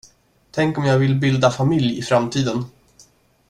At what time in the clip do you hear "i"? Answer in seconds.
1.99-2.01